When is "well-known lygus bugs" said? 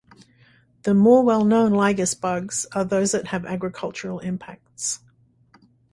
1.23-2.65